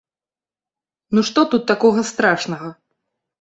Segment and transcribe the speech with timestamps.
[1.17, 2.73] Ну што тут такога страшнага?